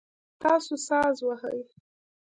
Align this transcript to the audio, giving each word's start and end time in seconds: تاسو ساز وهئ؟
تاسو 0.41 0.73
ساز 0.87 1.15
وهئ؟ 1.27 1.59